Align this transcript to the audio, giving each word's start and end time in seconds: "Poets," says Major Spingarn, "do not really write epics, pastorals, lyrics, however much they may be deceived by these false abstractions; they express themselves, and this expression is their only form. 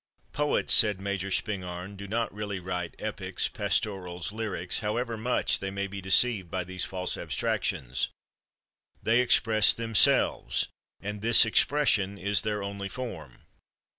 "Poets," 0.31 0.73
says 0.73 0.97
Major 0.97 1.29
Spingarn, 1.29 1.95
"do 1.95 2.07
not 2.07 2.33
really 2.33 2.59
write 2.59 2.95
epics, 2.97 3.47
pastorals, 3.47 4.31
lyrics, 4.31 4.79
however 4.79 5.15
much 5.15 5.59
they 5.59 5.69
may 5.69 5.85
be 5.85 6.01
deceived 6.01 6.49
by 6.49 6.63
these 6.63 6.83
false 6.83 7.15
abstractions; 7.17 8.09
they 9.03 9.19
express 9.21 9.75
themselves, 9.75 10.67
and 11.01 11.21
this 11.21 11.45
expression 11.45 12.17
is 12.17 12.41
their 12.41 12.63
only 12.63 12.89
form. 12.89 13.43